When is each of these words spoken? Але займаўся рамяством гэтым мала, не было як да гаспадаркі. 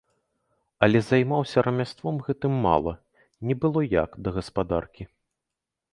Але 0.87 1.01
займаўся 1.09 1.63
рамяством 1.67 2.15
гэтым 2.29 2.53
мала, 2.65 2.93
не 3.51 3.55
было 3.67 3.79
як 3.93 4.09
да 4.29 4.37
гаспадаркі. 4.39 5.03